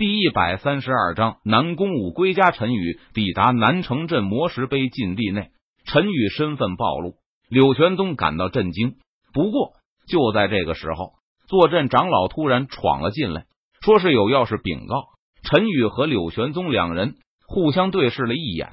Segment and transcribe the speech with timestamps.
[0.00, 2.52] 第一百三十二章南宫武归家。
[2.52, 5.50] 陈宇抵达南城镇魔石碑禁地内，
[5.84, 7.16] 陈宇身份暴露，
[7.50, 8.94] 柳玄宗感到震惊。
[9.34, 9.72] 不过
[10.08, 11.10] 就在这个时候，
[11.48, 13.44] 坐镇长老突然闯了进来，
[13.82, 15.04] 说是有要事禀告。
[15.42, 18.70] 陈宇和柳玄宗两人互相对视了一眼，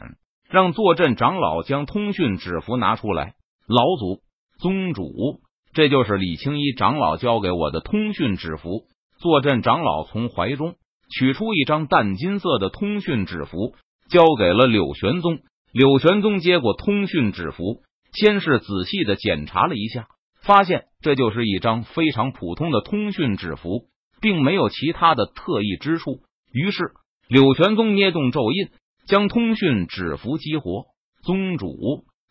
[0.50, 3.34] 让坐镇长老将通讯纸符拿出来。
[3.68, 4.22] 老祖
[4.60, 5.42] 宗主，
[5.74, 8.86] 这就是李青衣长老交给我的通讯纸符。
[9.20, 10.76] 坐镇长老从怀中。
[11.10, 13.76] 取出一张淡金色的通讯纸符，
[14.10, 15.40] 交给了柳玄宗。
[15.72, 17.82] 柳玄宗接过通讯纸符，
[18.14, 20.08] 先是仔细的检查了一下，
[20.42, 23.86] 发现这就是一张非常普通的通讯纸符，
[24.22, 26.22] 并没有其他的特异之处。
[26.52, 26.92] 于是，
[27.28, 28.70] 柳玄宗捏动咒印，
[29.08, 30.86] 将通讯纸符激活。
[31.24, 31.68] 宗主，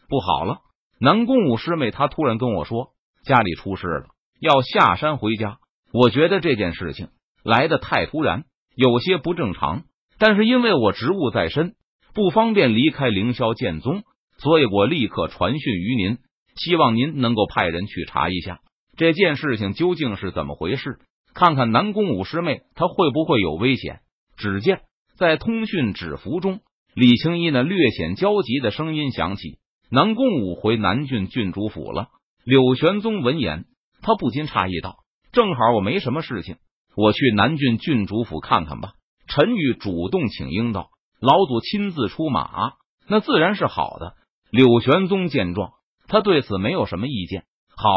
[0.08, 0.58] 不好了！
[0.98, 2.92] 南宫武师妹她突然跟我说，
[3.24, 4.06] 家里出事了，
[4.41, 5.58] 要下山回家。
[5.92, 7.08] 我觉得这件事情
[7.45, 8.45] 来的太突然。
[8.76, 9.84] 有些不正常，
[10.18, 11.74] 但是因为我职务在身，
[12.12, 14.02] 不方便离开凌霄剑宗，
[14.36, 16.18] 所以我立刻传讯于您，
[16.55, 18.60] 希望您能够派人去查一下
[18.94, 20.98] 这件事情究竟是怎么回事，
[21.33, 24.00] 看看南宫武师妹她会不会有危险。
[24.36, 24.83] 只见
[25.16, 26.61] 在通讯纸符中，
[26.94, 29.58] 李青衣那略显焦急的声音响起
[29.90, 32.08] ：“南宫武回南郡郡主府了。”
[32.44, 33.64] 柳玄宗闻言，
[34.02, 34.96] 他不禁诧异道
[35.33, 36.56] ：“正好我没什么事情。”
[36.97, 38.94] 我去南郡郡主府看看吧。
[39.28, 40.89] 陈宇主动请缨道
[41.20, 42.72] ：“老祖亲自出马，
[43.06, 44.14] 那自然是好的。”
[44.50, 45.72] 柳玄宗见状，
[46.08, 47.44] 他对此没有什么意见。
[47.77, 47.91] 好，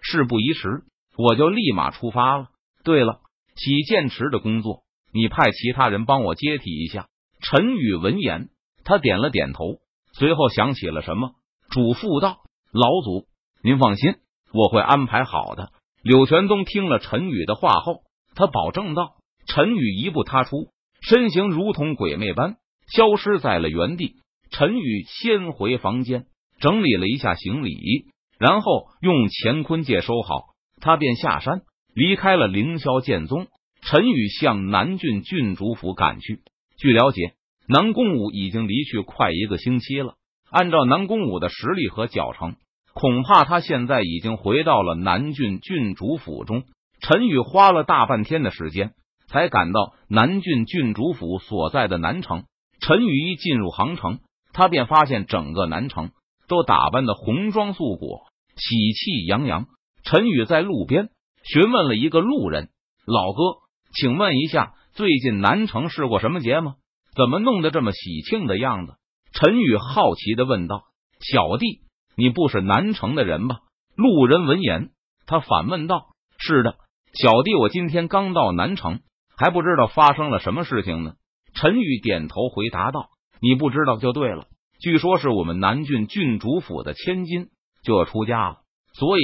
[0.00, 0.82] 事不宜迟，
[1.16, 2.48] 我就立马出发了。
[2.82, 3.20] 对了，
[3.54, 7.06] 洗剑池的工作，你派其他人帮我接替一下。
[7.40, 8.48] 陈宇闻言，
[8.82, 9.78] 他点了点头，
[10.12, 11.34] 随后想起了什么，
[11.68, 12.38] 嘱咐道
[12.72, 13.28] ：“老祖，
[13.62, 14.14] 您放心，
[14.52, 15.70] 我会安排好的。”
[16.02, 18.00] 柳玄宗听了陈宇的话后。
[18.40, 20.70] 他保证道：“陈宇一步踏出，
[21.02, 22.56] 身形如同鬼魅般
[22.90, 24.16] 消失在了原地。
[24.50, 26.24] 陈宇先回房间
[26.58, 28.06] 整理了一下行李，
[28.38, 30.46] 然后用乾坤戒收好，
[30.80, 31.60] 他便下山
[31.94, 33.46] 离开了凌霄剑宗。
[33.82, 36.40] 陈宇向南郡郡主府赶去。
[36.78, 37.34] 据了解，
[37.68, 40.14] 南宫武已经离去快一个星期了。
[40.50, 42.56] 按照南宫武的实力和脚程，
[42.94, 46.64] 恐怕他现在已经回到了南郡郡主府中。”
[47.00, 48.92] 陈宇花了大半天的时间，
[49.26, 52.44] 才赶到南郡郡主府所在的南城。
[52.80, 54.20] 陈宇一进入杭城，
[54.52, 56.10] 他便发现整个南城
[56.46, 59.66] 都打扮的红装素裹，喜气洋洋。
[60.02, 61.08] 陈宇在路边
[61.42, 62.68] 询问了一个路人
[63.06, 63.60] ：“老哥，
[63.94, 66.74] 请问一下，最近南城是过什么节吗？
[67.16, 68.94] 怎么弄得这么喜庆的样子？”
[69.32, 70.84] 陈宇好奇的问道
[71.20, 71.80] ：“小弟，
[72.16, 73.60] 你不是南城的人吧？”
[73.96, 74.90] 路人闻言，
[75.26, 76.76] 他反问道：“是的。”
[77.12, 79.00] 小弟，我今天刚到南城，
[79.36, 81.14] 还不知道发生了什么事情呢。
[81.54, 83.08] 陈宇点头回答道
[83.42, 84.46] ：“你不知道就对了。
[84.80, 87.48] 据说是我们南郡郡主府的千金
[87.82, 88.58] 就要出嫁了，
[88.92, 89.22] 所以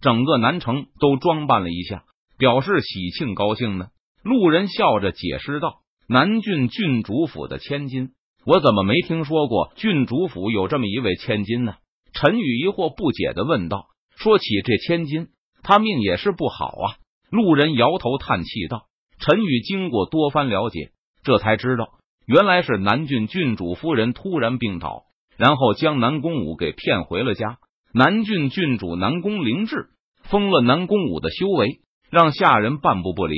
[0.00, 2.04] 整个南城都装扮了一下，
[2.38, 3.88] 表示喜庆高兴呢。”
[4.24, 8.12] 路人笑着解释道：“南郡郡主府的千金，
[8.46, 11.74] 我怎么没听说过郡主府有这么一位千金呢？”
[12.14, 15.28] 陈宇疑惑不解的问道：“说起这千金，
[15.62, 16.96] 他命也是不好啊。”
[17.30, 18.86] 路人摇头叹气道
[19.18, 20.90] ：“陈宇经过多番了解，
[21.24, 21.88] 这才知道
[22.26, 25.04] 原来是南郡郡主夫人突然病倒，
[25.36, 27.58] 然后将南宫武给骗回了家。
[27.92, 29.88] 南郡郡主南宫灵志
[30.22, 33.36] 封了南宫武的修为，让下人半步不离，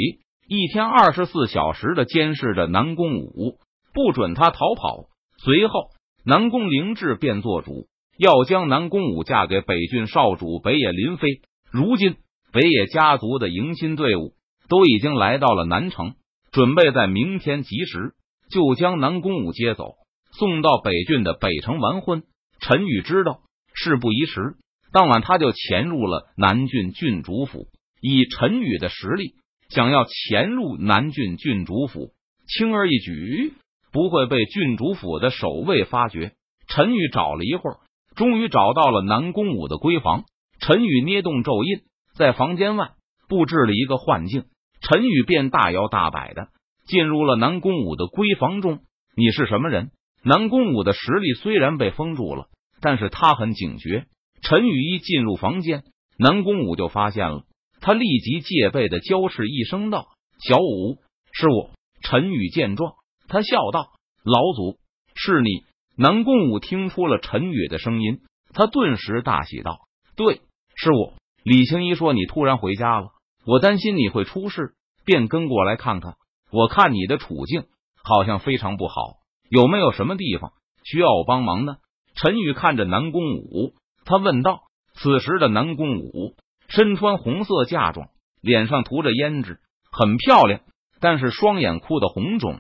[0.49, 3.59] 一天二十四小时的监视着南宫武，
[3.95, 5.07] 不准他逃跑。
[5.39, 5.91] 随后，
[6.25, 7.87] 南宫灵志便做主，
[8.19, 11.41] 要将南宫武嫁给北郡少主北野林飞。
[11.71, 12.17] 如今。”
[12.53, 14.33] 北野家族的迎亲队伍
[14.69, 16.15] 都已经来到了南城，
[16.51, 18.15] 准备在明天及时
[18.51, 19.95] 就将南宫武接走，
[20.33, 22.23] 送到北郡的北城完婚。
[22.61, 23.41] 陈宇知道
[23.75, 24.57] 事不宜迟，
[24.93, 27.67] 当晚他就潜入了南郡郡主府。
[28.01, 29.35] 以陈宇的实力，
[29.69, 32.13] 想要潜入南郡郡主府，
[32.47, 33.53] 轻而易举，
[33.93, 36.33] 不会被郡主府的守卫发觉。
[36.69, 37.77] 陈宇找了一会儿，
[38.17, 40.25] 终于找到了南宫武的闺房。
[40.61, 41.83] 陈宇捏动咒印。
[42.19, 42.91] 在房间外
[43.29, 44.47] 布置了一个幻境，
[44.81, 46.49] 陈宇便大摇大摆的
[46.85, 48.81] 进入了南宫武的闺房中。
[49.15, 49.93] 你是什么人？
[50.25, 52.49] 南宫武的实力虽然被封住了，
[52.81, 54.07] 但是他很警觉。
[54.43, 55.85] 陈宇一进入房间，
[56.19, 57.45] 南宫武就发现了，
[57.81, 60.09] 他立即戒备的娇斥一声道
[60.43, 60.99] ：“小五，
[61.31, 61.71] 是我。”
[62.03, 62.95] 陈宇见状，
[63.29, 63.93] 他笑道
[64.25, 64.81] ：“老祖，
[65.15, 65.63] 是你。”
[65.97, 68.23] 南宫武听出了陈宇的声音，
[68.55, 69.79] 他顿时大喜道
[70.17, 70.41] ：“对，
[70.75, 71.15] 是我。”
[71.49, 73.09] 李青衣说：“你突然回家了，
[73.47, 74.75] 我担心你会出事，
[75.07, 76.17] 便跟过来看看。”
[76.53, 77.65] 我看你的处境
[78.05, 79.17] 好像非常不好，
[79.49, 80.53] 有没有什么地方
[80.85, 81.77] 需要我帮忙呢？
[82.17, 83.73] 陈宇看着南宫武，
[84.05, 84.61] 他问道。
[84.93, 86.35] 此时的南宫武
[86.69, 88.09] 身穿红色嫁妆，
[88.43, 89.61] 脸上涂着胭脂，
[89.91, 90.61] 很漂亮，
[91.01, 92.59] 但是双眼哭的红肿，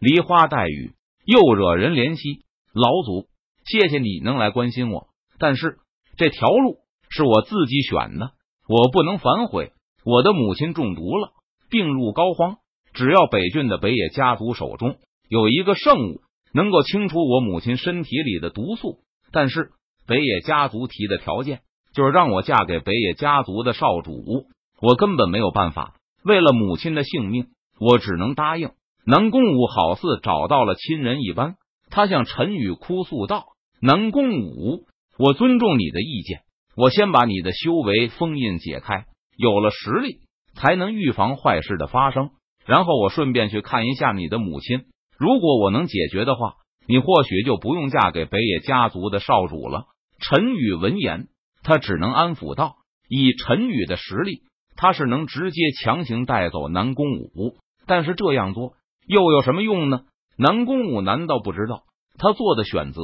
[0.00, 0.94] 梨花带雨，
[1.24, 2.44] 又惹人怜惜。
[2.72, 3.28] 老祖，
[3.66, 5.78] 谢谢你能来关心我，但是
[6.16, 8.32] 这条路是我自己选的，
[8.68, 9.72] 我不能反悔。
[10.04, 11.30] 我的母亲中毒了，
[11.70, 12.56] 病入膏肓。
[12.92, 14.96] 只要北郡的北野家族手中
[15.28, 16.20] 有一个圣物，
[16.54, 19.00] 能够清除我母亲身体里的毒素。
[19.32, 19.70] 但是
[20.06, 21.60] 北野家族提的条件
[21.92, 24.46] 就是让我嫁给北野家族的少主，
[24.80, 25.94] 我根本没有办法。
[26.24, 27.48] 为了母亲的性命，
[27.78, 28.70] 我只能答应。
[29.04, 31.56] 南宫武好似找到了亲人一般，
[31.90, 33.48] 他向陈宇哭诉道
[33.80, 34.86] ：“南宫武，
[35.18, 36.40] 我尊重你的意见，
[36.76, 39.06] 我先把你的修为封印解开，
[39.36, 40.20] 有了实力
[40.54, 42.30] 才能预防坏事的发生。”
[42.66, 44.86] 然后我顺便去看一下你的母亲，
[45.16, 46.54] 如果我能解决的话，
[46.88, 49.86] 你或许就不用嫁给北野家族的少主了。
[50.18, 51.28] 陈宇闻言，
[51.62, 52.74] 他只能安抚道
[53.08, 54.42] ：“以陈宇的实力，
[54.76, 57.56] 他是能直接强行带走南宫武，
[57.86, 58.74] 但是这样做
[59.06, 60.00] 又有什么用呢？
[60.36, 61.84] 南宫武难道不知道
[62.18, 63.00] 他做的选择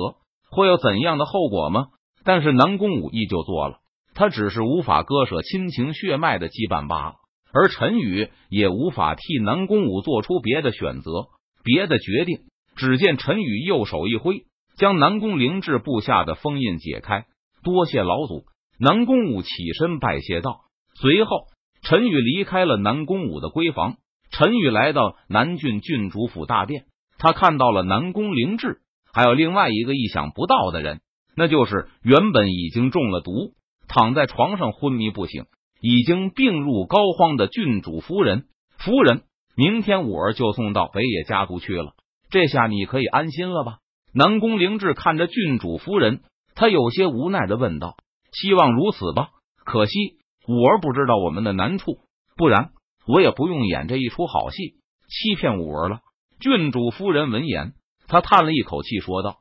[0.51, 1.87] 会有怎样的后果吗？
[2.25, 3.79] 但是南宫武依旧做了，
[4.15, 7.15] 他只是无法割舍亲情血脉的羁绊罢了。”
[7.55, 11.27] 而陈宇也无法替南宫武做出别的选择、
[11.63, 12.39] 别的决定。
[12.75, 14.45] 只见陈宇右手一挥，
[14.79, 17.27] 将南宫灵志布下的封印解开。
[17.63, 18.47] 多谢老祖！
[18.79, 20.63] 南宫武起身拜谢道。
[20.95, 21.49] 随后，
[21.83, 23.97] 陈宇离开了南宫武的闺房。
[24.31, 26.87] 陈宇来到南郡郡主府大殿，
[27.19, 28.81] 他看到了南宫灵志，
[29.13, 31.03] 还有另外一个意想不到的人，
[31.37, 33.55] 那就是原本已经中了毒、
[33.89, 35.47] 躺在床上昏迷不醒。
[35.85, 38.45] 已经病入膏肓的郡主夫人，
[38.79, 39.23] 夫人，
[39.57, 41.95] 明天五儿就送到北野家族去了，
[42.31, 43.79] 这下你可以安心了吧？
[44.15, 46.21] 南宫灵志看着郡主夫人，
[46.55, 47.97] 他有些无奈的问道
[48.31, 49.31] ：“希望如此吧。
[49.65, 49.93] 可惜
[50.47, 51.99] 五儿不知道我们的难处，
[52.37, 52.71] 不然
[53.09, 54.75] 我也不用演这一出好戏，
[55.09, 55.99] 欺骗五儿了。”
[56.39, 57.73] 郡主夫人闻言，
[58.07, 59.39] 她叹了一口气，说道：“